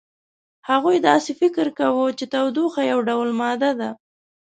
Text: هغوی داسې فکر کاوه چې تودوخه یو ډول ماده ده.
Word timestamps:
هغوی 0.69 0.97
داسې 1.09 1.31
فکر 1.41 1.65
کاوه 1.77 2.05
چې 2.19 2.25
تودوخه 2.33 2.81
یو 2.91 2.99
ډول 3.09 3.29
ماده 3.41 3.71
ده. 3.79 3.89